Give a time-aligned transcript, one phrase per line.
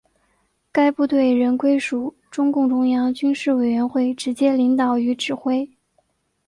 [0.71, 5.69] 该部队仍归属中共中央军事委员会直接领导与指挥。